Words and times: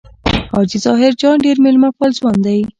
حاجي 0.53 0.77
ظاهر 0.85 1.11
جان 1.21 1.35
ډېر 1.45 1.57
مېلمه 1.65 1.89
پال 1.97 2.11
ځوان 2.19 2.37
دی. 2.45 2.59